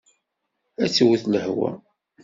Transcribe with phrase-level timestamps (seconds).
[0.83, 1.71] Ad twet lehwa.